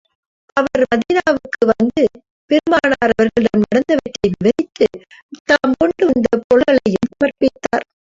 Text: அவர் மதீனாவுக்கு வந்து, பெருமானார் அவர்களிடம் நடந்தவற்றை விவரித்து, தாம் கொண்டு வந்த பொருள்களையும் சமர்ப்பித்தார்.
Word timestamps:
அவர் 0.57 0.83
மதீனாவுக்கு 0.85 1.61
வந்து, 1.71 2.03
பெருமானார் 2.49 3.05
அவர்களிடம் 3.07 3.65
நடந்தவற்றை 3.65 4.27
விவரித்து, 4.33 4.89
தாம் 5.45 5.79
கொண்டு 5.79 6.05
வந்த 6.05 6.27
பொருள்களையும் 6.47 7.09
சமர்ப்பித்தார். 7.11 7.87